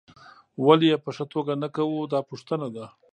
[0.65, 2.85] ولې یې په ښه توګه نه کوو دا پوښتنه ده.